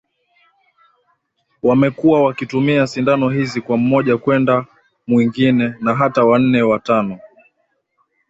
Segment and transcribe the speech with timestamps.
[1.63, 4.65] wamekuwa wakitumia sindano hizi kwa mmoja kwenda
[5.07, 7.19] mwingine na hata wanne wa tano